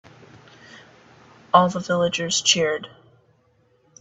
[1.53, 2.87] All the villagers cheered.